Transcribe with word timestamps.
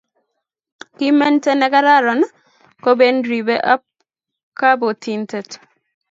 Kimentee 0.97 1.55
ne 1.57 1.67
kararan 1.73 2.21
kobeen 2.83 3.17
ribee 3.29 3.65
ab 3.73 3.83
kabotintet. 4.59 5.49